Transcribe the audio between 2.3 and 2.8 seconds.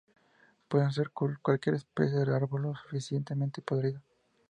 árbol lo